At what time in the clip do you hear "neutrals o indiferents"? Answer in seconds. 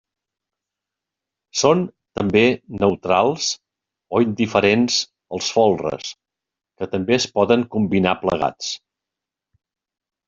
2.83-4.97